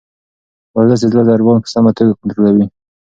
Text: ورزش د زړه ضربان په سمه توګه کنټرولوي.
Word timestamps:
ورزش 0.75 0.99
د 1.01 1.05
زړه 1.11 1.21
ضربان 1.29 1.57
په 1.63 1.67
سمه 1.73 1.91
توګه 1.97 2.13
کنټرولوي. 2.19 2.65